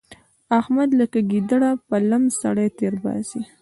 [0.59, 3.41] احمد لکه ګيدړه په لم سړی تېرباسي.